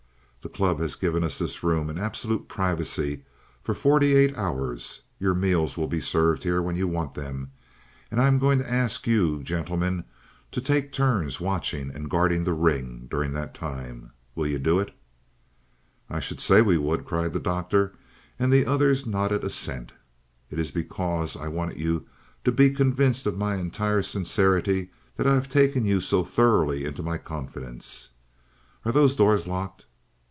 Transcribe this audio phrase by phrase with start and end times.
[0.43, 3.21] The club has given us this room in absolute privacy
[3.61, 5.03] for forty eight hours.
[5.19, 7.51] Your meals will be served here when you want them,
[8.09, 10.03] and I am going to ask you, gentlemen,
[10.51, 14.13] to take turns watching and guarding the ring during that time.
[14.33, 14.95] Will you do it?"
[16.09, 17.93] "I should say we would," cried the Doctor,
[18.39, 19.91] and the others nodded assent.
[20.49, 22.07] "It is because I wanted you
[22.45, 27.03] to be convinced of my entire sincerity that I have taken you so thoroughly into
[27.03, 28.09] my confidence.
[28.83, 29.85] Are those doors locked?"